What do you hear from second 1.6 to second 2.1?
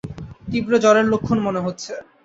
হচ্ছে।